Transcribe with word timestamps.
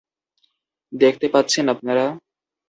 দেখতে 0.93 1.27
পাচ্ছেন 1.33 1.65
আপনারা? 1.73 2.05